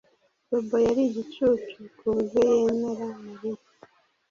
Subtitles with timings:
[0.49, 3.63] Bobo yari igicucu kuburyo yemera Mariya